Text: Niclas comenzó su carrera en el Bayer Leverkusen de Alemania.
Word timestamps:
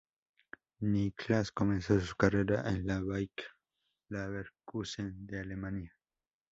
Niclas 0.79 1.51
comenzó 1.51 1.99
su 1.99 2.15
carrera 2.15 2.67
en 2.71 2.89
el 2.89 3.03
Bayer 3.05 3.29
Leverkusen 4.09 5.27
de 5.27 5.39
Alemania. 5.41 5.93